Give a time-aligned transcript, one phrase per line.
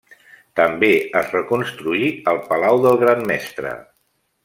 [0.59, 0.89] També
[1.21, 3.79] es reconstruí el Palau del Gran Mestre.